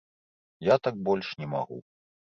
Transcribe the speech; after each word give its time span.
Я 0.69 0.75
так 0.87 0.95
больш 1.09 1.27
не 1.43 1.47
магу. 1.55 1.77